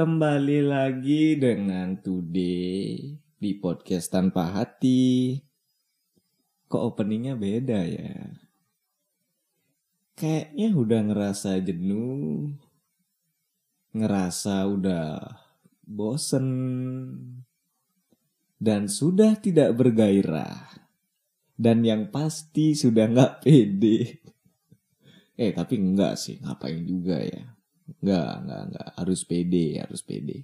Kembali 0.00 0.64
lagi 0.64 1.36
dengan 1.36 1.92
Today 2.00 3.12
di 3.36 3.50
podcast 3.60 4.08
tanpa 4.08 4.48
hati. 4.48 5.36
Kok 6.72 6.96
openingnya 6.96 7.36
beda 7.36 7.84
ya? 7.84 8.32
Kayaknya 10.16 10.68
udah 10.72 11.00
ngerasa 11.04 11.60
jenuh, 11.60 12.48
ngerasa 13.92 14.72
udah 14.72 15.20
bosen, 15.84 16.48
dan 18.56 18.88
sudah 18.88 19.36
tidak 19.36 19.76
bergairah. 19.76 20.80
Dan 21.60 21.84
yang 21.84 22.08
pasti 22.08 22.72
sudah 22.72 23.04
nggak 23.04 23.44
pede. 23.44 24.16
Eh 25.36 25.52
tapi 25.52 25.76
enggak 25.76 26.16
sih, 26.16 26.40
ngapain 26.40 26.88
juga 26.88 27.20
ya. 27.20 27.59
Enggak, 27.98 28.32
enggak, 28.46 28.62
enggak. 28.70 28.88
Harus 28.94 29.20
pede, 29.26 29.66
harus 29.82 30.00
pede. 30.06 30.38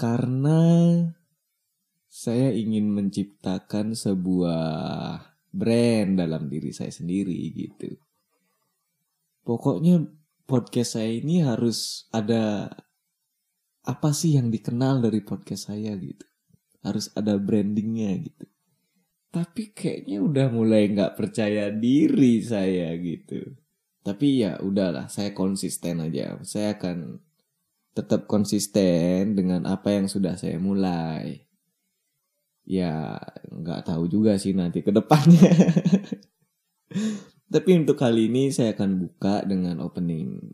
Karena 0.00 0.60
saya 2.12 2.52
ingin 2.52 2.92
menciptakan 2.92 3.96
sebuah 3.96 4.64
brand 5.52 6.16
dalam 6.16 6.48
diri 6.48 6.72
saya 6.72 6.92
sendiri 6.92 7.36
gitu. 7.52 7.92
Pokoknya 9.44 10.00
podcast 10.48 10.96
saya 10.96 11.12
ini 11.12 11.44
harus 11.44 12.08
ada 12.12 12.72
apa 13.82 14.10
sih 14.14 14.36
yang 14.38 14.48
dikenal 14.48 15.02
dari 15.04 15.20
podcast 15.24 15.72
saya 15.72 15.96
gitu. 15.96 16.26
Harus 16.82 17.08
ada 17.14 17.38
brandingnya 17.38 18.18
gitu. 18.20 18.46
Tapi 19.32 19.72
kayaknya 19.72 20.20
udah 20.20 20.46
mulai 20.52 20.92
nggak 20.92 21.16
percaya 21.16 21.72
diri 21.72 22.44
saya 22.44 22.92
gitu. 23.00 23.61
Tapi 24.02 24.42
ya 24.42 24.58
udahlah, 24.58 25.06
saya 25.06 25.30
konsisten 25.30 26.02
aja. 26.02 26.34
Saya 26.42 26.74
akan 26.74 27.22
tetap 27.94 28.26
konsisten 28.26 29.38
dengan 29.38 29.62
apa 29.70 29.94
yang 29.94 30.10
sudah 30.10 30.34
saya 30.34 30.58
mulai. 30.58 31.46
Ya 32.66 33.18
nggak 33.46 33.86
tahu 33.86 34.10
juga 34.10 34.34
sih 34.42 34.58
nanti 34.58 34.82
ke 34.82 34.90
depannya. 34.90 35.54
Tapi 37.54 37.70
untuk 37.78 37.94
kali 37.94 38.26
ini 38.26 38.50
saya 38.50 38.74
akan 38.74 39.06
buka 39.06 39.46
dengan 39.46 39.78
opening 39.78 40.50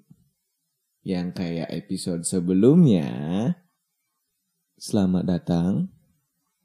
yang 1.07 1.33
kayak 1.33 1.73
episode 1.73 2.29
sebelumnya. 2.29 3.09
Selamat 4.77 5.25
datang 5.25 5.89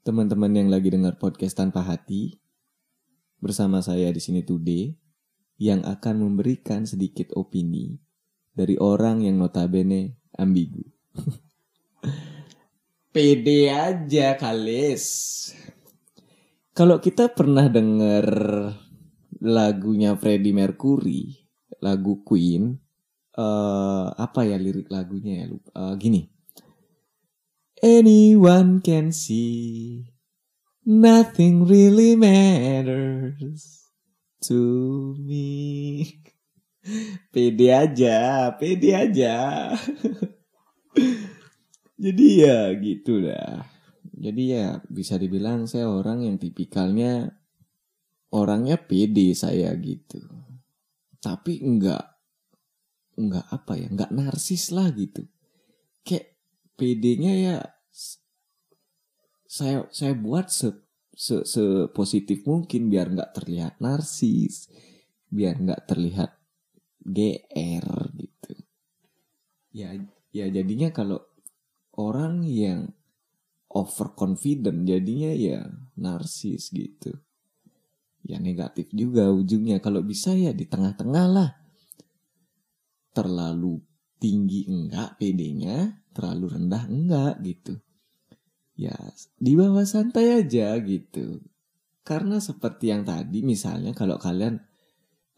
teman-teman 0.04 0.52
yang 0.52 0.68
lagi 0.68 0.92
dengar 0.92 1.16
podcast 1.16 1.56
tanpa 1.56 1.80
hati 1.80 2.36
bersama 3.40 3.80
saya 3.80 4.12
di 4.12 4.20
sini 4.20 4.44
today 4.44 5.03
yang 5.60 5.86
akan 5.86 6.24
memberikan 6.24 6.86
sedikit 6.88 7.30
opini 7.38 7.98
dari 8.50 8.78
orang 8.78 9.22
yang 9.22 9.38
notabene 9.38 10.18
ambigu. 10.34 10.82
Pede 13.14 13.70
aja 13.70 14.34
kalis. 14.34 15.04
Kalau 16.74 16.98
kita 16.98 17.30
pernah 17.30 17.70
denger 17.70 18.26
lagunya 19.38 20.18
Freddie 20.18 20.50
Mercury, 20.50 21.30
lagu 21.78 22.26
Queen, 22.26 22.74
uh, 23.38 24.10
apa 24.10 24.42
ya 24.42 24.58
lirik 24.58 24.90
lagunya 24.90 25.46
ya? 25.46 25.54
Uh, 25.70 25.94
gini 25.94 26.34
anyone 27.84 28.80
can 28.80 29.12
see. 29.12 30.08
Nothing 30.84 31.68
really 31.68 32.16
matters 32.16 33.83
to 34.48 35.16
me. 35.20 36.04
Pede 37.32 37.72
aja, 37.72 38.52
pede 38.60 38.92
aja. 38.92 39.34
Jadi 42.04 42.26
ya 42.44 42.76
gitu 42.76 43.24
lah. 43.24 43.64
Jadi 44.14 44.42
ya 44.52 44.84
bisa 44.92 45.16
dibilang 45.16 45.64
saya 45.64 45.88
orang 45.88 46.28
yang 46.28 46.36
tipikalnya 46.36 47.32
orangnya 48.36 48.76
pede 48.76 49.32
saya 49.32 49.72
gitu. 49.80 50.20
Tapi 51.24 51.64
enggak 51.64 52.04
enggak 53.16 53.46
apa 53.48 53.72
ya, 53.80 53.88
enggak 53.88 54.12
narsis 54.12 54.68
lah 54.74 54.92
gitu. 54.92 55.24
Kayak 56.04 56.36
PD-nya 56.76 57.32
ya 57.32 57.56
saya 59.48 59.86
saya 59.94 60.12
buat 60.18 60.50
se, 60.50 60.83
se, 61.14 61.46
se 61.46 61.86
positif 61.94 62.42
mungkin 62.44 62.90
biar 62.90 63.14
nggak 63.14 63.32
terlihat 63.38 63.74
narsis, 63.78 64.66
biar 65.30 65.62
nggak 65.62 65.82
terlihat 65.86 66.30
GR 67.00 67.88
gitu. 68.18 68.54
Ya 69.70 69.94
ya 70.34 70.46
jadinya 70.50 70.90
kalau 70.90 71.22
orang 71.94 72.42
yang 72.42 72.90
overconfident 73.70 74.82
jadinya 74.86 75.30
ya 75.30 75.70
narsis 75.94 76.74
gitu. 76.74 77.14
Ya 78.24 78.42
negatif 78.42 78.90
juga 78.90 79.30
ujungnya 79.30 79.78
kalau 79.78 80.02
bisa 80.02 80.34
ya 80.34 80.50
di 80.50 80.66
tengah-tengah 80.66 81.26
lah. 81.30 81.50
Terlalu 83.14 83.78
tinggi 84.18 84.66
enggak 84.66 85.20
PD-nya, 85.20 86.02
terlalu 86.10 86.58
rendah 86.58 86.84
enggak 86.88 87.34
gitu 87.44 87.83
di 89.38 89.52
bawah 89.58 89.84
santai 89.84 90.44
aja 90.44 90.76
gitu. 90.80 91.40
Karena 92.04 92.36
seperti 92.38 92.92
yang 92.92 93.08
tadi 93.08 93.40
misalnya 93.40 93.96
kalau 93.96 94.20
kalian 94.20 94.60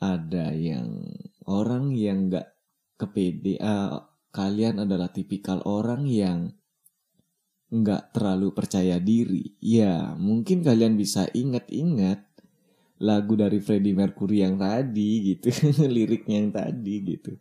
ada 0.02 0.50
yang 0.52 1.06
orang 1.46 1.94
yang 1.94 2.26
nggak 2.28 2.48
kepede, 2.98 3.56
uh, 3.62 4.02
kalian 4.34 4.82
adalah 4.82 5.08
tipikal 5.14 5.62
orang 5.62 6.04
yang 6.10 6.52
nggak 7.70 8.10
terlalu 8.14 8.50
percaya 8.50 8.98
diri. 8.98 9.54
Ya 9.62 10.14
mungkin 10.18 10.66
kalian 10.66 10.98
bisa 10.98 11.30
ingat-ingat 11.30 12.26
lagu 12.98 13.38
dari 13.38 13.62
Freddie 13.62 13.94
Mercury 13.94 14.42
yang 14.42 14.58
tadi 14.58 15.36
gitu, 15.36 15.52
liriknya 15.94 16.36
yang 16.42 16.50
tadi 16.50 16.94
gitu 17.04 17.36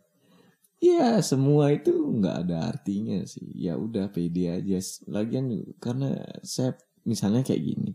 ya 0.80 1.20
semua 1.24 1.72
itu 1.72 1.92
nggak 1.92 2.36
ada 2.46 2.72
artinya 2.72 3.24
sih. 3.24 3.46
Ya 3.56 3.76
udah 3.80 4.12
pede 4.12 4.52
aja. 4.52 4.78
Lagian 5.08 5.50
karena 5.80 6.16
saya 6.44 6.76
misalnya 7.06 7.44
kayak 7.44 7.62
gini. 7.62 7.92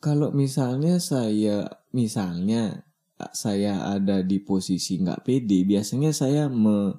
Kalau 0.00 0.30
misalnya 0.30 1.00
saya 1.00 1.66
misalnya 1.90 2.86
saya 3.32 3.96
ada 3.96 4.20
di 4.20 4.36
posisi 4.44 5.00
nggak 5.00 5.24
pede 5.24 5.64
biasanya 5.64 6.12
saya 6.12 6.52
me, 6.52 6.92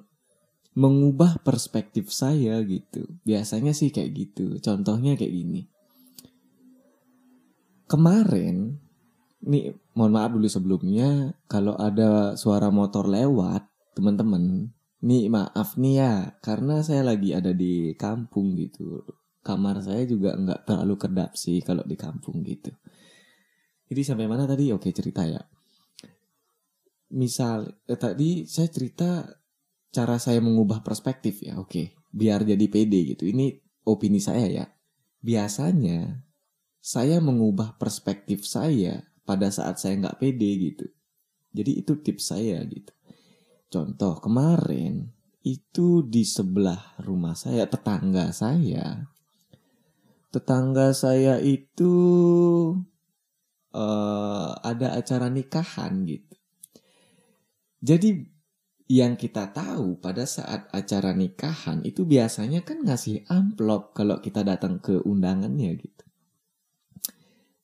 mengubah 0.74 1.38
perspektif 1.46 2.10
saya 2.10 2.58
gitu. 2.66 3.06
Biasanya 3.22 3.70
sih 3.70 3.94
kayak 3.94 4.10
gitu. 4.14 4.58
Contohnya 4.58 5.14
kayak 5.14 5.34
gini. 5.34 5.62
Kemarin 7.88 8.78
nih 9.38 9.70
mohon 9.94 10.12
maaf 10.18 10.34
dulu 10.34 10.50
sebelumnya 10.50 11.38
kalau 11.46 11.78
ada 11.78 12.34
suara 12.34 12.74
motor 12.74 13.06
lewat 13.06 13.67
teman-teman. 13.98 14.70
Nih 15.02 15.26
maaf 15.26 15.74
nih 15.74 15.94
ya 15.98 16.12
karena 16.38 16.86
saya 16.86 17.02
lagi 17.02 17.34
ada 17.34 17.50
di 17.50 17.98
kampung 17.98 18.54
gitu. 18.54 19.02
Kamar 19.42 19.82
saya 19.82 20.06
juga 20.06 20.38
nggak 20.38 20.70
terlalu 20.70 20.94
kedap 20.94 21.34
sih 21.34 21.58
kalau 21.66 21.82
di 21.82 21.98
kampung 21.98 22.46
gitu. 22.46 22.70
Jadi 23.90 24.00
sampai 24.06 24.30
mana 24.30 24.46
tadi? 24.46 24.70
Oke 24.70 24.94
cerita 24.94 25.26
ya. 25.26 25.42
Misal 27.18 27.66
eh, 27.90 27.98
tadi 27.98 28.46
saya 28.46 28.70
cerita 28.70 29.26
cara 29.90 30.16
saya 30.22 30.38
mengubah 30.38 30.86
perspektif 30.86 31.42
ya 31.42 31.58
oke. 31.58 31.98
Biar 32.14 32.46
jadi 32.46 32.66
pede 32.70 33.18
gitu. 33.18 33.26
Ini 33.26 33.58
opini 33.86 34.22
saya 34.22 34.46
ya. 34.46 34.66
Biasanya 35.18 36.22
saya 36.78 37.18
mengubah 37.18 37.74
perspektif 37.78 38.46
saya 38.46 39.02
pada 39.26 39.50
saat 39.50 39.82
saya 39.82 39.98
nggak 39.98 40.18
pede 40.22 40.50
gitu. 40.58 40.86
Jadi 41.54 41.82
itu 41.82 41.92
tips 41.98 42.34
saya 42.34 42.62
gitu 42.66 42.97
Contoh 43.68 44.16
kemarin 44.24 45.12
itu 45.44 46.00
di 46.00 46.24
sebelah 46.24 46.96
rumah 47.04 47.36
saya, 47.36 47.68
tetangga 47.68 48.32
saya. 48.32 49.04
Tetangga 50.32 50.96
saya 50.96 51.36
itu 51.36 51.92
uh, 53.76 54.50
ada 54.64 54.96
acara 54.96 55.28
nikahan 55.28 56.08
gitu. 56.08 56.36
Jadi 57.84 58.24
yang 58.88 59.20
kita 59.20 59.52
tahu 59.52 60.00
pada 60.00 60.24
saat 60.24 60.72
acara 60.72 61.12
nikahan 61.12 61.84
itu 61.84 62.08
biasanya 62.08 62.64
kan 62.64 62.80
ngasih 62.88 63.28
amplop 63.28 63.92
kalau 63.92 64.16
kita 64.24 64.40
datang 64.40 64.80
ke 64.80 64.96
undangannya 65.04 65.76
gitu. 65.76 66.04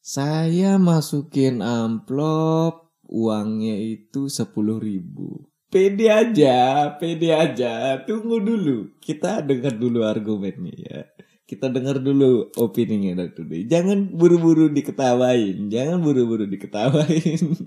Saya 0.05 0.77
masukin 0.77 1.65
amplop 1.65 2.93
uangnya 3.09 3.73
itu 3.81 4.29
sepuluh 4.29 4.77
ribu 4.77 5.54
Pede 5.75 6.07
aja, 6.07 6.87
pede 7.03 7.35
aja. 7.35 7.99
Tunggu 8.07 8.39
dulu. 8.39 8.95
Kita 9.03 9.43
dengar 9.43 9.75
dulu 9.75 10.07
argumennya 10.07 10.75
ya. 10.79 11.01
Kita 11.43 11.67
dengar 11.67 11.99
dulu 11.99 12.55
opininya 12.55 13.27
dari 13.27 13.67
Jangan 13.67 14.15
buru-buru 14.15 14.71
diketawain. 14.71 15.67
Jangan 15.67 15.99
buru-buru 15.99 16.47
diketawain. 16.47 17.43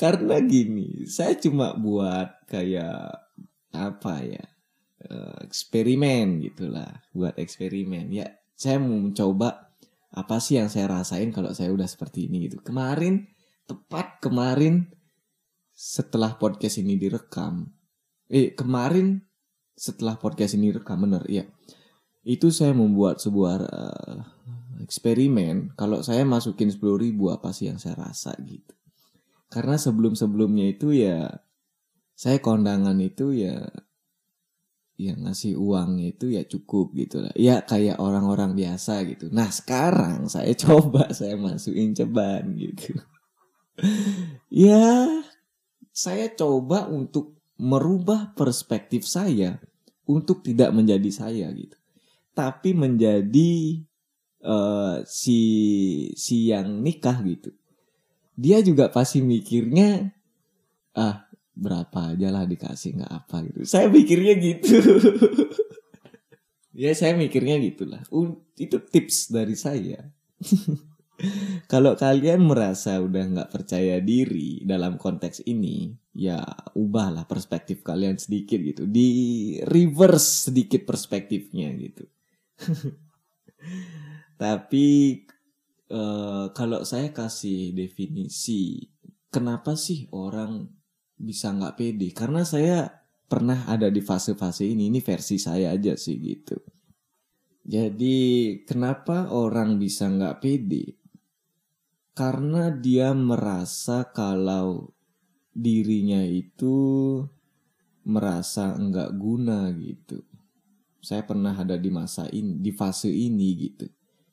Karena 0.00 0.36
gini, 0.46 1.10
saya 1.10 1.34
cuma 1.34 1.74
buat 1.74 2.46
kayak 2.46 3.26
apa 3.74 4.14
ya? 4.22 4.46
eh, 5.10 5.36
eksperimen 5.46 6.42
gitulah, 6.42 7.02
buat 7.14 7.34
eksperimen. 7.38 8.10
Ya, 8.10 8.26
saya 8.54 8.80
mau 8.82 8.98
mencoba 8.98 9.70
apa 10.16 10.36
sih 10.40 10.56
yang 10.56 10.72
saya 10.72 10.88
rasain 10.88 11.30
kalau 11.34 11.52
saya 11.52 11.70
udah 11.70 11.86
seperti 11.86 12.30
ini 12.30 12.48
gitu. 12.48 12.62
Kemarin 12.62 13.28
tepat 13.66 14.22
kemarin 14.22 14.95
setelah 15.76 16.40
podcast 16.40 16.80
ini 16.80 16.96
direkam. 16.96 17.68
Eh, 18.32 18.56
kemarin 18.56 19.20
setelah 19.76 20.16
podcast 20.16 20.56
ini 20.56 20.72
rekam 20.72 21.04
bener 21.04 21.22
ya. 21.28 21.44
Itu 22.24 22.48
saya 22.48 22.72
membuat 22.72 23.20
sebuah 23.20 23.56
uh, 23.68 24.16
eksperimen 24.80 25.76
kalau 25.76 26.00
saya 26.00 26.24
masukin 26.24 26.72
10 26.72 26.80
ribu 26.80 27.28
apa 27.28 27.52
sih 27.52 27.68
yang 27.68 27.76
saya 27.76 28.08
rasa 28.08 28.32
gitu. 28.40 28.72
Karena 29.52 29.76
sebelum-sebelumnya 29.76 30.74
itu 30.74 30.96
ya 30.96 31.44
saya 32.16 32.40
kondangan 32.40 32.96
itu 32.98 33.36
ya 33.36 33.68
ya 34.96 35.12
ngasih 35.12 35.60
uang 35.60 36.00
itu 36.00 36.32
ya 36.32 36.42
cukup 36.48 36.96
gitu 36.96 37.20
lah. 37.20 37.36
Ya 37.36 37.60
kayak 37.62 38.00
orang-orang 38.00 38.56
biasa 38.56 39.04
gitu. 39.06 39.28
Nah 39.28 39.52
sekarang 39.52 40.26
saya 40.32 40.56
coba 40.64 41.12
saya 41.12 41.36
masukin 41.36 41.92
ceban 41.92 42.56
gitu. 42.56 42.96
ya 44.50 45.04
saya 45.96 46.28
coba 46.28 46.92
untuk 46.92 47.40
merubah 47.56 48.36
perspektif 48.36 49.08
saya 49.08 49.56
untuk 50.04 50.44
tidak 50.44 50.68
menjadi 50.76 51.08
saya 51.08 51.48
gitu. 51.56 51.72
Tapi 52.36 52.76
menjadi 52.76 53.80
uh, 54.44 55.00
si 55.08 55.40
si 56.12 56.52
yang 56.52 56.84
nikah 56.84 57.24
gitu. 57.24 57.48
Dia 58.36 58.60
juga 58.60 58.92
pasti 58.92 59.24
mikirnya 59.24 60.12
ah 60.92 61.24
berapa 61.56 62.12
aja 62.12 62.28
lah 62.28 62.44
dikasih 62.44 63.00
nggak 63.00 63.12
apa 63.16 63.36
gitu. 63.48 63.64
Saya 63.64 63.88
mikirnya 63.88 64.36
gitu. 64.36 64.76
ya 66.84 66.92
saya 66.92 67.16
mikirnya 67.16 67.56
gitulah. 67.56 68.04
Itu 68.60 68.84
tips 68.84 69.32
dari 69.32 69.56
saya. 69.56 70.04
Kalau 71.72 71.96
kalian 71.96 72.44
merasa 72.44 73.00
udah 73.00 73.24
nggak 73.24 73.50
percaya 73.52 74.00
diri 74.04 74.60
dalam 74.62 75.00
konteks 75.00 75.48
ini, 75.48 75.88
ya 76.12 76.44
ubahlah 76.76 77.24
perspektif 77.24 77.80
kalian 77.80 78.20
sedikit 78.20 78.60
gitu. 78.60 78.84
Di 78.84 79.08
reverse 79.64 80.52
sedikit 80.52 80.84
perspektifnya 80.84 81.72
gitu. 81.80 82.04
Tapi 84.42 84.86
uh, 85.88 86.52
kalau 86.52 86.84
saya 86.84 87.08
kasih 87.16 87.72
definisi, 87.72 88.84
kenapa 89.32 89.72
sih 89.76 90.08
orang 90.12 90.68
bisa 91.16 91.48
nggak 91.48 91.76
pede 91.80 92.12
karena 92.12 92.44
saya 92.44 92.92
pernah 93.26 93.64
ada 93.66 93.88
di 93.88 94.04
fase-fase 94.04 94.68
ini 94.68 94.92
ini 94.92 95.00
versi 95.00 95.40
saya 95.40 95.72
aja 95.72 95.96
sih 95.96 96.20
gitu 96.20 96.60
jadi 97.66 98.18
kenapa 98.68 99.32
orang 99.32 99.80
bisa 99.80 100.06
nggak 100.06 100.38
pede 100.44 101.00
karena 102.16 102.72
dia 102.72 103.12
merasa 103.12 104.08
kalau 104.08 104.90
dirinya 105.52 106.24
itu 106.24 106.74
merasa 108.08 108.72
nggak 108.72 109.10
guna 109.20 109.68
gitu 109.76 110.24
saya 111.04 111.22
pernah 111.22 111.52
ada 111.52 111.76
di 111.76 111.92
masa 111.92 112.26
ini 112.32 112.56
di 112.56 112.72
fase 112.72 113.12
ini 113.12 113.48
gitu 113.60 113.86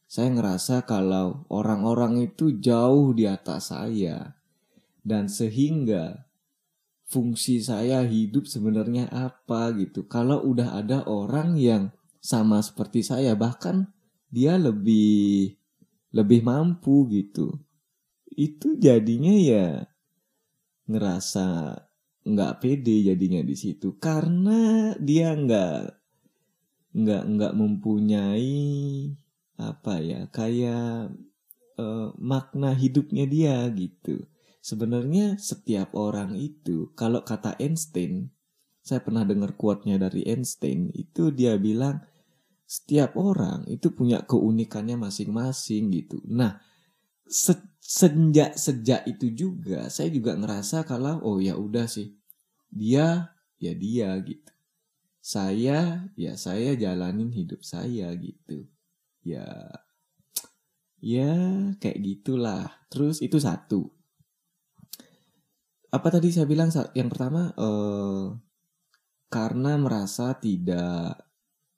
saya 0.07 0.29
ngerasa 0.31 0.87
kalau 0.87 1.43
orang-orang 1.51 2.29
itu 2.31 2.55
jauh 2.55 3.11
di 3.11 3.27
atas 3.27 3.75
saya 3.75 4.37
dan 5.03 5.27
sehingga 5.27 6.29
fungsi 7.13 7.61
saya 7.61 8.01
hidup 8.01 8.49
sebenarnya 8.49 9.11
apa 9.13 9.69
gitu. 9.77 10.09
Kalau 10.09 10.41
udah 10.41 10.73
ada 10.79 11.05
orang 11.05 11.59
yang 11.59 11.93
sama 12.23 12.63
seperti 12.63 13.05
saya 13.05 13.37
bahkan 13.37 13.91
dia 14.33 14.57
lebih 14.57 15.53
lebih 16.09 16.41
mampu 16.41 17.05
gitu. 17.13 17.53
Itu 18.33 18.75
jadinya 18.77 19.33
ya 19.33 19.67
ngerasa 20.89 21.77
nggak 22.23 22.53
pede 22.63 23.03
jadinya 23.03 23.43
di 23.43 23.55
situ 23.55 23.99
karena 23.99 24.91
dia 24.99 25.35
nggak 25.35 25.79
nggak 26.95 27.23
nggak 27.35 27.53
mempunyai 27.55 29.11
apa 29.59 29.93
ya 29.99 30.27
kayak 30.31 31.11
uh, 31.79 32.09
makna 32.19 32.71
hidupnya 32.75 33.27
dia 33.27 33.67
gitu 33.75 34.23
Sebenarnya 34.63 35.35
setiap 35.35 35.91
orang 35.91 36.39
itu, 36.39 36.95
kalau 36.95 37.19
kata 37.27 37.59
Einstein, 37.59 38.31
saya 38.79 39.03
pernah 39.03 39.27
dengar 39.27 39.59
quote-nya 39.59 39.99
dari 39.99 40.23
Einstein, 40.23 40.87
itu 40.95 41.35
dia 41.35 41.59
bilang 41.59 41.99
setiap 42.63 43.19
orang 43.19 43.67
itu 43.67 43.91
punya 43.91 44.23
keunikannya 44.23 44.95
masing-masing 44.95 45.91
gitu. 45.91 46.23
Nah, 46.31 46.63
sejak 47.83 48.55
sejak 48.55 49.03
itu 49.03 49.27
juga 49.35 49.91
saya 49.91 50.07
juga 50.07 50.39
ngerasa 50.39 50.87
kalau 50.87 51.19
oh 51.19 51.43
ya 51.43 51.59
udah 51.59 51.83
sih 51.83 52.15
dia 52.71 53.35
ya 53.59 53.73
dia 53.75 54.15
gitu. 54.23 54.51
Saya 55.23 56.07
ya 56.15 56.33
saya 56.39 56.75
jalanin 56.79 57.31
hidup 57.31 57.59
saya 57.67 58.11
gitu. 58.15 58.67
Ya 59.23 59.47
ya 61.03 61.35
kayak 61.83 61.99
gitulah. 61.99 62.71
Terus 62.87 63.19
itu 63.19 63.35
satu 63.43 63.91
apa 65.93 66.09
tadi 66.09 66.33
saya 66.33 66.49
bilang 66.49 66.73
yang 66.97 67.05
pertama 67.05 67.53
eh, 67.53 68.25
karena 69.29 69.77
merasa 69.77 70.33
tidak 70.41 71.21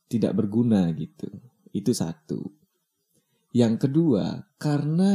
tidak 0.07 0.31
berguna 0.39 0.87
gitu 0.95 1.27
itu 1.75 1.91
satu 1.91 2.39
yang 3.51 3.75
kedua 3.75 4.47
karena 4.55 5.11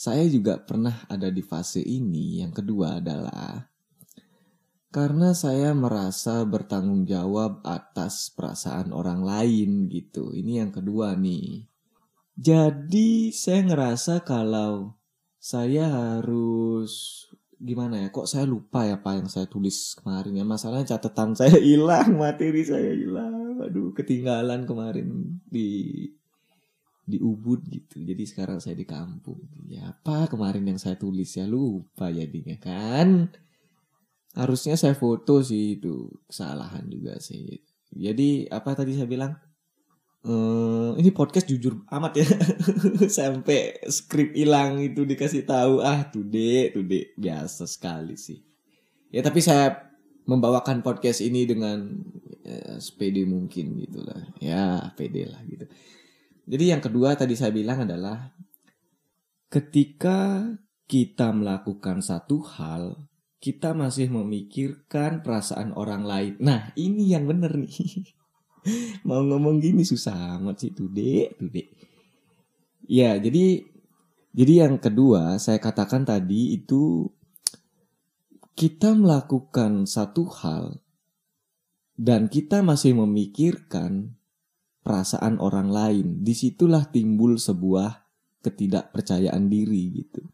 saya 0.00 0.24
juga 0.32 0.56
pernah 0.56 1.04
ada 1.12 1.28
di 1.28 1.44
fase 1.44 1.84
ini. 1.84 2.40
Yang 2.40 2.64
kedua 2.64 3.04
adalah 3.04 3.68
karena 4.88 5.36
saya 5.36 5.76
merasa 5.76 6.40
bertanggung 6.48 7.04
jawab 7.04 7.60
atas 7.68 8.32
perasaan 8.32 8.96
orang 8.96 9.20
lain 9.20 9.92
gitu. 9.92 10.32
Ini 10.32 10.64
yang 10.64 10.72
kedua 10.72 11.12
nih. 11.20 11.68
Jadi 12.32 13.28
saya 13.36 13.60
ngerasa 13.60 14.24
kalau 14.24 14.96
saya 15.36 15.92
harus 15.92 17.28
gimana 17.60 18.00
ya 18.00 18.08
kok 18.08 18.24
saya 18.24 18.48
lupa 18.48 18.88
ya 18.88 18.96
apa 18.96 19.20
yang 19.20 19.28
saya 19.28 19.44
tulis 19.52 20.00
kemarin 20.00 20.32
ya? 20.32 20.48
Masalahnya 20.48 20.96
catatan 20.96 21.36
saya 21.36 21.60
hilang 21.68 22.16
materi 22.16 22.64
saya 22.64 22.96
hilang. 22.96 23.60
Aduh 23.60 23.92
ketinggalan 23.92 24.64
kemarin 24.64 25.36
di 25.44 26.08
di 27.10 27.18
Ubud 27.18 27.66
gitu. 27.66 27.98
Jadi 27.98 28.22
sekarang 28.22 28.62
saya 28.62 28.78
di 28.78 28.86
kampung. 28.86 29.42
Ya 29.66 29.90
apa 29.90 30.30
kemarin 30.30 30.62
yang 30.62 30.78
saya 30.78 30.94
tulis 30.94 31.34
ya? 31.34 31.44
Lupa 31.44 32.08
jadinya 32.14 32.54
kan. 32.62 33.26
Harusnya 34.38 34.78
saya 34.78 34.94
foto 34.94 35.42
sih 35.42 35.82
itu 35.82 36.06
kesalahan 36.30 36.86
juga 36.86 37.18
sih. 37.18 37.58
Jadi 37.90 38.46
apa 38.46 38.78
tadi 38.78 38.94
saya 38.94 39.10
bilang? 39.10 39.34
Uh, 40.20 40.92
ini 41.00 41.10
podcast 41.10 41.50
jujur 41.50 41.82
amat 41.90 42.22
ya. 42.22 42.28
Sampai 43.18 43.82
skrip 43.90 44.36
hilang 44.38 44.78
itu 44.78 45.02
dikasih 45.02 45.42
tahu. 45.42 45.82
Ah 45.82 46.06
today 46.06 46.70
today 46.70 47.10
biasa 47.18 47.66
sekali 47.66 48.14
sih. 48.14 48.38
Ya 49.10 49.26
tapi 49.26 49.42
saya 49.42 49.90
membawakan 50.30 50.86
podcast 50.86 51.18
ini 51.24 51.42
dengan 51.48 51.98
ya, 52.46 52.78
sepede 52.78 53.26
mungkin 53.26 53.74
gitulah. 53.82 54.22
Ya 54.38 54.94
pede 54.94 55.26
lah 55.26 55.42
gitu 55.48 55.66
jadi 56.50 56.74
yang 56.74 56.82
kedua 56.82 57.14
tadi 57.14 57.38
saya 57.38 57.54
bilang 57.54 57.86
adalah 57.86 58.34
ketika 59.46 60.50
kita 60.90 61.30
melakukan 61.30 62.02
satu 62.02 62.42
hal 62.42 62.98
kita 63.38 63.72
masih 63.72 64.10
memikirkan 64.10 65.22
perasaan 65.22 65.70
orang 65.78 66.02
lain 66.02 66.32
nah 66.42 66.74
ini 66.74 67.14
yang 67.14 67.30
benar 67.30 67.54
nih 67.54 67.70
Mau 69.08 69.24
ngomong 69.24 69.60
gini 69.60 69.82
susah 69.84 70.36
amat 70.36 70.60
sih 70.60 70.72
tuh 70.76 70.88
dek, 70.92 71.40
tuh 71.40 71.48
dek. 71.48 71.68
Ya, 72.90 73.16
jadi 73.16 73.64
jadi 74.30 74.66
yang 74.66 74.76
kedua 74.78 75.40
saya 75.40 75.58
katakan 75.58 76.04
tadi 76.04 76.54
itu 76.54 77.08
kita 78.54 78.92
melakukan 78.92 79.88
satu 79.88 80.28
hal 80.28 80.64
dan 81.96 82.28
kita 82.28 82.60
masih 82.60 82.96
memikirkan 82.96 84.19
perasaan 84.80 85.40
orang 85.40 85.68
lain. 85.68 86.06
Di 86.24 86.32
situlah 86.32 86.88
timbul 86.88 87.36
sebuah 87.36 88.04
ketidakpercayaan 88.40 89.48
diri 89.48 89.82
gitu. 90.00 90.24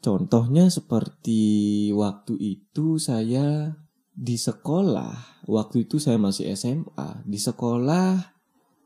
Contohnya 0.00 0.72
seperti 0.72 1.92
waktu 1.92 2.34
itu 2.40 2.96
saya 2.96 3.76
di 4.16 4.36
sekolah, 4.40 5.44
waktu 5.44 5.84
itu 5.84 6.00
saya 6.00 6.16
masih 6.16 6.56
SMA, 6.56 7.20
di 7.28 7.36
sekolah 7.36 8.32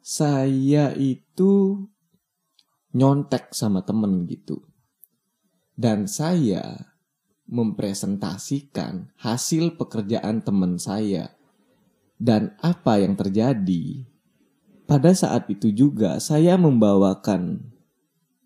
saya 0.02 0.90
itu 0.98 1.80
nyontek 2.94 3.54
sama 3.54 3.86
temen 3.86 4.26
gitu. 4.26 4.62
Dan 5.74 6.06
saya 6.06 6.94
mempresentasikan 7.50 9.14
hasil 9.20 9.76
pekerjaan 9.78 10.42
teman 10.42 10.78
saya 10.78 11.34
dan 12.18 12.56
apa 12.62 13.02
yang 13.02 13.18
terjadi. 13.18 14.13
Pada 14.84 15.16
saat 15.16 15.48
itu 15.48 15.72
juga 15.72 16.20
saya 16.20 16.60
membawakan 16.60 17.72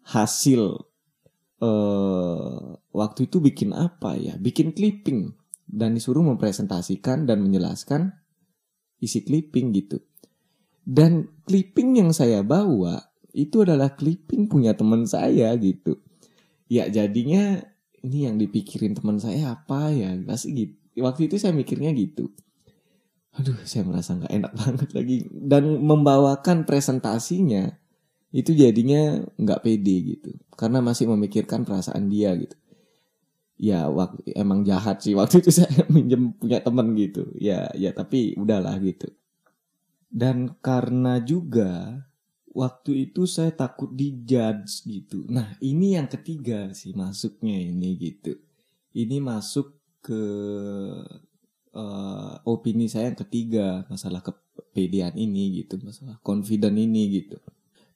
hasil 0.06 0.86
eh, 1.58 2.66
waktu 2.94 3.20
itu 3.26 3.42
bikin 3.42 3.74
apa 3.74 4.14
ya? 4.14 4.38
Bikin 4.38 4.70
clipping 4.70 5.34
dan 5.68 5.98
disuruh 5.98 6.22
mempresentasikan 6.24 7.26
dan 7.26 7.42
menjelaskan 7.42 8.14
isi 9.02 9.26
clipping 9.26 9.74
gitu. 9.74 9.98
Dan 10.88 11.28
clipping 11.44 12.00
yang 12.00 12.10
saya 12.16 12.40
bawa 12.40 13.12
itu 13.36 13.60
adalah 13.60 13.92
clipping 13.92 14.48
punya 14.48 14.72
teman 14.72 15.04
saya 15.04 15.52
gitu. 15.60 16.00
Ya 16.70 16.88
jadinya 16.88 17.60
ini 18.00 18.24
yang 18.24 18.40
dipikirin 18.40 18.96
teman 18.96 19.20
saya 19.20 19.58
apa 19.58 19.92
ya? 19.92 20.16
Pasti 20.24 20.48
gitu. 20.54 20.74
Waktu 20.98 21.30
itu 21.30 21.36
saya 21.38 21.52
mikirnya 21.54 21.92
gitu. 21.94 22.32
Aduh, 23.38 23.54
saya 23.62 23.86
merasa 23.86 24.18
nggak 24.18 24.34
enak 24.34 24.52
banget 24.58 24.88
lagi. 24.98 25.16
Dan 25.30 25.78
membawakan 25.86 26.66
presentasinya 26.66 27.70
itu 28.34 28.50
jadinya 28.52 29.22
nggak 29.38 29.62
pede 29.62 29.96
gitu. 30.16 30.30
Karena 30.58 30.82
masih 30.82 31.06
memikirkan 31.06 31.62
perasaan 31.62 32.10
dia 32.10 32.34
gitu. 32.34 32.58
Ya 33.58 33.90
waktu 33.90 34.22
emang 34.38 34.62
jahat 34.62 35.02
sih 35.02 35.18
waktu 35.18 35.42
itu 35.42 35.50
saya 35.62 35.86
minjem 35.86 36.34
punya 36.34 36.58
temen 36.58 36.98
gitu. 36.98 37.30
Ya 37.38 37.70
ya 37.78 37.94
tapi 37.94 38.34
udahlah 38.34 38.74
gitu. 38.82 39.06
Dan 40.10 40.58
karena 40.58 41.22
juga 41.22 42.02
waktu 42.50 43.06
itu 43.10 43.22
saya 43.30 43.54
takut 43.54 43.94
dijudge 43.94 44.82
gitu. 44.82 45.22
Nah 45.30 45.54
ini 45.62 45.94
yang 45.94 46.10
ketiga 46.10 46.74
sih 46.74 46.90
masuknya 46.90 47.54
ini 47.54 47.94
gitu. 48.02 48.34
Ini 48.98 49.22
masuk 49.22 49.78
ke 50.02 50.22
uh, 51.78 52.42
opini 52.42 52.90
saya 52.90 53.14
yang 53.14 53.20
ketiga 53.22 53.86
masalah 53.86 54.18
kepedean 54.26 55.14
ini 55.14 55.62
gitu, 55.62 55.78
masalah 55.78 56.18
confident 56.26 56.74
ini 56.74 57.22
gitu. 57.22 57.38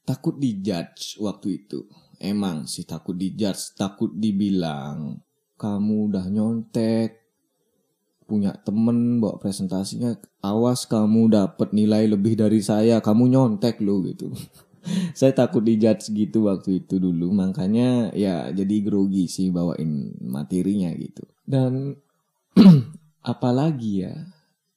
Takut 0.07 0.39
dijudge 0.39 1.19
waktu 1.19 1.67
itu. 1.67 1.91
Emang 2.23 2.71
sih 2.71 2.87
takut 2.87 3.19
dijudge, 3.19 3.75
takut 3.75 4.15
dibilang 4.15 5.19
kamu 5.59 6.15
udah 6.15 6.27
nyontek, 6.31 7.23
punya 8.33 8.57
temen 8.65 9.21
bawa 9.21 9.37
presentasinya 9.37 10.17
awas 10.41 10.89
kamu 10.89 11.29
dapat 11.29 11.77
nilai 11.77 12.09
lebih 12.09 12.39
dari 12.41 12.65
saya 12.65 13.05
kamu 13.05 13.29
nyontek 13.29 13.85
lo 13.85 14.01
gitu 14.09 14.33
saya 15.19 15.37
takut 15.37 15.61
dijudge 15.61 16.09
gitu 16.11 16.49
waktu 16.49 16.81
itu 16.81 16.97
dulu 16.97 17.29
makanya 17.29 18.09
ya 18.17 18.49
jadi 18.49 18.77
grogi 18.81 19.29
sih 19.29 19.53
bawain 19.53 20.17
materinya 20.25 20.89
gitu 20.97 21.29
dan 21.45 22.01
apalagi 23.23 24.07
ya 24.07 24.15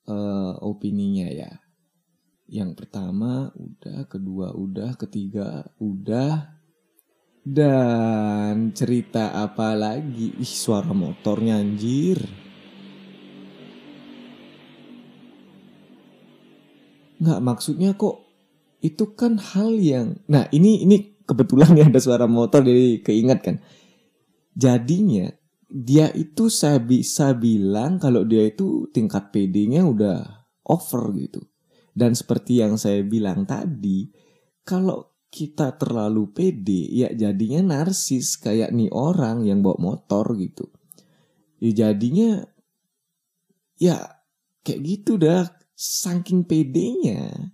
uh, 0.09 0.53
opininya 0.61 1.27
ya. 1.29 1.51
Yang 2.45 2.85
pertama 2.85 3.49
udah 3.57 4.05
kedua 4.05 4.53
udah 4.53 4.93
ketiga 4.97 5.65
udah. 5.81 6.53
Dan 7.45 8.73
cerita 8.73 9.37
apa 9.37 9.77
lagi? 9.77 10.33
Ih 10.41 10.49
suara 10.49 10.89
motornya 10.93 11.61
anjir. 11.61 12.17
Nggak 17.21 17.41
maksudnya 17.45 17.93
kok 17.93 18.25
itu 18.81 19.13
kan 19.17 19.41
hal 19.41 19.77
yang 19.77 20.21
nah 20.29 20.45
ini 20.53 20.85
ini 20.85 21.21
kebetulan 21.25 21.73
ya 21.73 21.89
ada 21.89 22.01
suara 22.01 22.25
motor 22.29 22.65
jadi 22.65 23.01
keingat 23.01 23.39
kan. 23.41 23.55
Jadinya 24.57 25.29
dia 25.75 26.07
itu 26.15 26.47
saya 26.47 26.79
bisa 26.79 27.35
bilang 27.35 27.99
kalau 27.99 28.23
dia 28.23 28.47
itu 28.47 28.87
tingkat 28.95 29.35
PD-nya 29.35 29.83
udah 29.83 30.23
over 30.71 31.11
gitu. 31.19 31.43
Dan 31.91 32.15
seperti 32.15 32.63
yang 32.63 32.79
saya 32.79 33.03
bilang 33.03 33.43
tadi, 33.43 34.07
kalau 34.63 35.11
kita 35.27 35.75
terlalu 35.75 36.31
pede, 36.31 36.87
ya 36.91 37.11
jadinya 37.11 37.75
narsis 37.75 38.39
kayak 38.39 38.71
nih 38.71 38.87
orang 38.95 39.43
yang 39.43 39.59
bawa 39.59 39.75
motor 39.79 40.31
gitu. 40.39 40.71
Ya 41.59 41.91
jadinya 41.91 42.43
ya 43.75 44.23
kayak 44.63 44.81
gitu 44.81 45.19
dah 45.19 45.43
saking 45.75 46.47
pedenya 46.47 47.51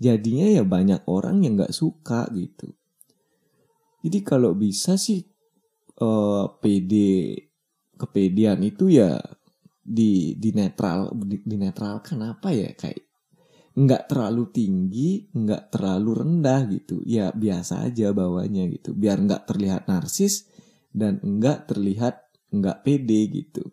jadinya 0.00 0.48
ya 0.48 0.64
banyak 0.64 1.04
orang 1.08 1.44
yang 1.44 1.60
nggak 1.60 1.76
suka 1.76 2.28
gitu 2.32 2.72
jadi 4.04 4.18
kalau 4.24 4.56
bisa 4.56 4.96
sih 4.96 5.28
uh, 6.00 6.44
pede 6.60 7.48
kepedean 7.96 8.60
itu 8.64 8.92
ya 8.92 9.16
di 9.86 10.34
di 10.36 10.50
netral 10.52 11.14
di, 11.14 11.40
di 11.40 11.56
netralkan 11.56 12.20
apa 12.26 12.50
ya 12.52 12.70
kayak 12.74 13.06
nggak 13.76 14.08
terlalu 14.08 14.44
tinggi 14.52 15.28
nggak 15.32 15.72
terlalu 15.72 16.10
rendah 16.24 16.60
gitu. 16.72 17.00
Ya 17.04 17.32
biasa 17.32 17.88
aja 17.88 18.12
bawahnya 18.16 18.68
gitu. 18.72 18.96
Biar 18.96 19.20
nggak 19.20 19.44
terlihat 19.48 19.88
narsis 19.88 20.48
dan 20.92 21.20
nggak 21.20 21.68
terlihat 21.72 22.28
nggak 22.52 22.80
pede 22.84 23.20
gitu. 23.32 23.64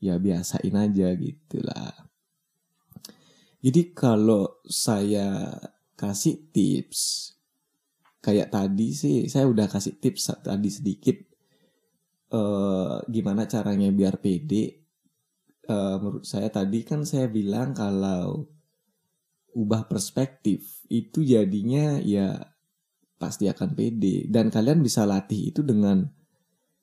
Ya 0.00 0.16
biasain 0.16 0.76
aja 0.76 1.12
gitulah 1.12 2.10
jadi 3.60 3.92
kalau 3.92 4.60
saya 4.64 5.52
kasih 5.94 6.48
tips 6.48 7.32
kayak 8.24 8.52
tadi 8.52 8.96
sih 8.96 9.28
saya 9.28 9.48
udah 9.48 9.68
kasih 9.68 10.00
tips 10.00 10.32
tadi 10.40 10.68
sedikit 10.72 11.16
uh, 12.30 13.02
gimana 13.06 13.46
caranya 13.46 13.90
biar 13.90 14.18
pede. 14.22 14.86
Uh, 15.70 16.02
menurut 16.02 16.26
saya 16.26 16.50
tadi 16.50 16.82
kan 16.82 17.06
saya 17.06 17.30
bilang 17.30 17.70
kalau 17.70 18.48
ubah 19.54 19.86
perspektif 19.86 20.82
itu 20.90 21.22
jadinya 21.22 21.98
ya 22.02 22.38
pasti 23.18 23.50
akan 23.50 23.74
pede. 23.74 24.26
Dan 24.30 24.48
kalian 24.48 24.80
bisa 24.82 25.04
latih 25.04 25.54
itu 25.54 25.60
dengan 25.60 26.06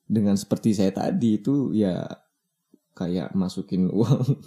dengan 0.08 0.36
seperti 0.40 0.72
saya 0.72 0.92
tadi 0.92 1.36
itu 1.40 1.72
ya 1.76 2.04
kayak 2.96 3.32
masukin 3.36 3.90
uang. 3.98 4.40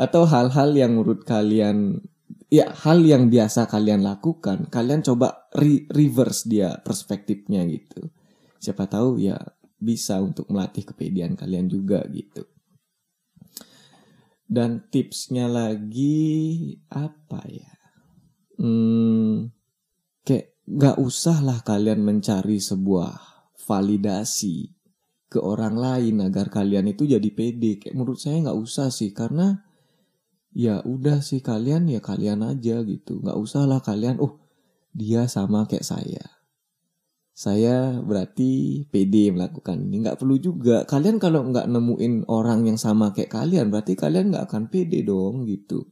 Atau 0.00 0.24
hal-hal 0.24 0.72
yang 0.72 0.96
menurut 0.96 1.28
kalian 1.28 2.00
ya 2.48 2.72
hal 2.72 3.04
yang 3.04 3.28
biasa 3.28 3.68
kalian 3.68 4.00
lakukan 4.00 4.72
kalian 4.72 5.04
coba 5.04 5.52
re 5.52 5.84
reverse 5.92 6.48
dia 6.48 6.80
perspektifnya 6.80 7.68
gitu. 7.68 8.08
Siapa 8.58 8.88
tahu 8.88 9.20
ya 9.20 9.36
bisa 9.78 10.18
untuk 10.18 10.50
melatih 10.50 10.82
kepedean 10.82 11.38
kalian 11.38 11.70
juga 11.70 12.02
gitu. 12.10 12.44
Dan 14.48 14.88
tipsnya 14.88 15.46
lagi 15.46 16.72
apa 16.90 17.40
ya? 17.46 17.72
Hmm, 18.58 19.52
kayak 20.26 20.58
nggak 20.66 20.96
usah 20.98 21.38
lah 21.44 21.60
kalian 21.62 22.02
mencari 22.02 22.58
sebuah 22.58 23.12
validasi 23.54 24.72
ke 25.28 25.38
orang 25.38 25.76
lain 25.76 26.24
agar 26.24 26.48
kalian 26.48 26.90
itu 26.90 27.04
jadi 27.04 27.28
pede. 27.30 27.78
Kayak 27.78 27.94
menurut 27.94 28.18
saya 28.18 28.40
nggak 28.40 28.58
usah 28.58 28.88
sih 28.88 29.12
karena 29.12 29.62
ya 30.56 30.80
udah 30.82 31.20
sih 31.20 31.44
kalian 31.44 31.92
ya 31.92 32.00
kalian 32.00 32.40
aja 32.42 32.80
gitu. 32.82 33.20
Nggak 33.20 33.38
usah 33.38 33.68
lah 33.68 33.84
kalian 33.84 34.16
oh 34.18 34.40
dia 34.96 35.28
sama 35.28 35.68
kayak 35.68 35.84
saya 35.84 36.37
saya 37.38 38.02
berarti 38.02 38.82
pede 38.90 39.30
melakukan. 39.30 39.78
Ini 39.86 40.02
nggak 40.02 40.18
perlu 40.18 40.42
juga. 40.42 40.82
Kalian 40.90 41.22
kalau 41.22 41.46
nggak 41.46 41.70
nemuin 41.70 42.26
orang 42.26 42.66
yang 42.66 42.74
sama 42.74 43.14
kayak 43.14 43.30
kalian 43.30 43.70
berarti 43.70 43.94
kalian 43.94 44.34
nggak 44.34 44.50
akan 44.50 44.66
pede 44.66 45.06
dong 45.06 45.46
gitu. 45.46 45.86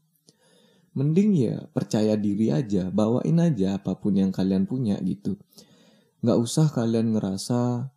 Mending 0.99 1.31
ya 1.39 1.63
percaya 1.71 2.19
diri 2.19 2.51
aja 2.51 2.91
bawain 2.91 3.39
aja 3.39 3.79
apa 3.79 3.95
pun 3.95 4.19
yang 4.19 4.35
kalian 4.35 4.67
punya 4.67 4.99
gitu. 5.07 5.39
Nggak 6.27 6.39
usah 6.43 6.67
kalian 6.67 7.15
ngerasa 7.15 7.95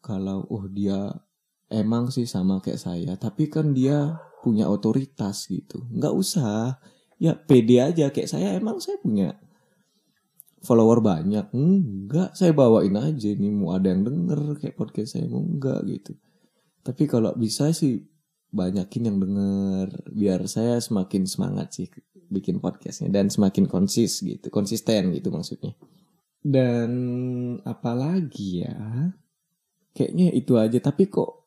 kalau 0.00 0.48
oh 0.48 0.64
dia 0.64 1.20
emang 1.68 2.08
sih 2.08 2.24
sama 2.24 2.64
kayak 2.64 2.80
saya 2.80 3.12
tapi 3.20 3.52
kan 3.52 3.76
dia 3.76 4.16
punya 4.40 4.72
otoritas 4.72 5.52
gitu. 5.52 5.84
Nggak 5.92 6.16
usah. 6.16 6.80
Ya 7.20 7.36
pede 7.36 7.76
aja. 7.76 8.08
Kayak 8.08 8.32
saya 8.32 8.56
emang 8.56 8.80
saya 8.80 8.96
punya 9.04 9.36
follower 10.66 10.98
banyak. 10.98 11.46
Enggak 11.54 12.34
saya 12.34 12.50
bawain 12.50 12.98
aja 12.98 13.30
nih 13.30 13.52
mau 13.54 13.78
ada 13.78 13.94
yang 13.94 14.02
denger 14.02 14.58
kayak 14.58 14.74
podcast 14.74 15.14
saya 15.14 15.30
mau 15.30 15.46
enggak 15.46 15.86
gitu. 15.86 16.18
Tapi 16.82 17.06
kalau 17.06 17.30
bisa 17.38 17.70
sih 17.70 18.02
banyakin 18.50 19.08
yang 19.14 19.18
denger 19.22 19.86
biar 20.10 20.40
saya 20.50 20.82
semakin 20.82 21.30
semangat 21.30 21.78
sih 21.78 21.86
bikin 22.26 22.58
podcastnya 22.58 23.14
dan 23.14 23.30
semakin 23.30 23.70
konsis 23.70 24.18
gitu 24.26 24.50
konsisten 24.50 25.14
gitu 25.14 25.30
maksudnya. 25.30 25.78
Dan 26.42 26.90
apalagi 27.62 28.66
ya 28.66 28.76
kayaknya 29.94 30.34
itu 30.34 30.58
aja. 30.58 30.82
Tapi 30.82 31.06
kok 31.06 31.46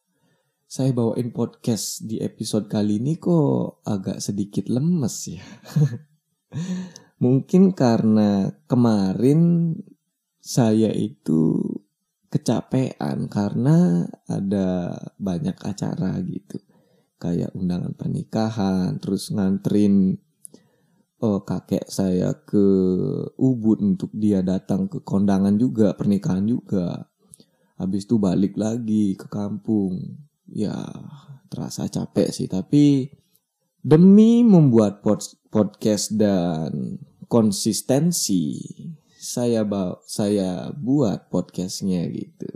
saya 0.70 0.94
bawain 0.94 1.34
podcast 1.34 2.06
di 2.06 2.22
episode 2.22 2.70
kali 2.70 3.02
ini 3.02 3.18
kok 3.18 3.82
agak 3.90 4.22
sedikit 4.22 4.70
lemes 4.70 5.34
ya 5.34 5.42
mungkin 7.20 7.76
karena 7.76 8.52
kemarin 8.66 9.76
saya 10.40 10.90
itu 10.96 11.60
kecapean 12.32 13.28
karena 13.28 14.08
ada 14.30 14.96
banyak 15.20 15.58
acara 15.60 16.18
gitu. 16.24 16.58
Kayak 17.20 17.52
undangan 17.52 17.92
pernikahan, 18.00 18.96
terus 19.04 19.28
nganterin 19.36 20.16
oh, 21.20 21.44
kakek 21.44 21.92
saya 21.92 22.32
ke 22.48 22.66
Ubud 23.36 23.84
untuk 23.84 24.12
dia 24.16 24.40
datang 24.40 24.88
ke 24.88 25.04
kondangan 25.04 25.60
juga, 25.60 25.92
pernikahan 26.00 26.48
juga. 26.48 27.12
Habis 27.76 28.08
itu 28.08 28.16
balik 28.16 28.56
lagi 28.56 29.20
ke 29.20 29.28
kampung. 29.28 30.00
Ya, 30.50 30.80
terasa 31.52 31.92
capek 31.92 32.32
sih, 32.32 32.48
tapi 32.48 33.12
demi 33.84 34.42
membuat 34.42 35.04
podcast 35.52 36.16
dan 36.16 36.98
konsistensi 37.30 38.58
saya 39.20 39.62
bawa, 39.62 40.02
saya 40.10 40.74
buat 40.74 41.30
podcastnya 41.30 42.10
gitu. 42.10 42.50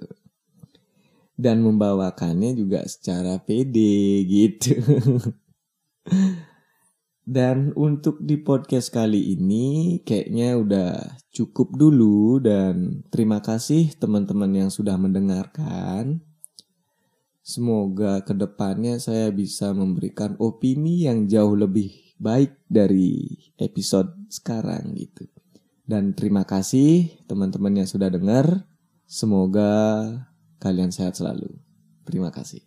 Dan 1.37 1.61
membawakannya 1.61 2.57
juga 2.57 2.81
secara 2.89 3.37
pede 3.37 4.25
gitu. 4.25 4.73
Dan 7.23 7.71
untuk 7.79 8.19
di 8.19 8.35
podcast 8.35 8.91
kali 8.91 9.31
ini 9.39 9.99
kayaknya 10.03 10.59
udah 10.59 10.91
cukup 11.31 11.75
dulu. 11.77 12.41
Dan 12.43 13.05
terima 13.13 13.39
kasih 13.39 13.95
teman-teman 13.95 14.51
yang 14.51 14.69
sudah 14.73 14.99
mendengarkan. 14.99 16.19
Semoga 17.43 18.23
ke 18.23 18.31
depannya 18.31 19.03
saya 19.03 19.27
bisa 19.31 19.75
memberikan 19.75 20.39
opini 20.39 21.07
yang 21.07 21.27
jauh 21.27 21.59
lebih 21.59 22.02
baik 22.23 22.55
dari 22.71 23.35
episode 23.59 24.15
sekarang 24.31 24.95
gitu 24.95 25.27
dan 25.83 26.15
terima 26.15 26.47
kasih 26.47 27.11
teman-teman 27.27 27.83
yang 27.83 27.89
sudah 27.89 28.07
dengar. 28.07 28.63
Semoga 29.03 29.71
kalian 30.63 30.95
sehat 30.95 31.19
selalu. 31.19 31.59
Terima 32.07 32.31
kasih. 32.31 32.59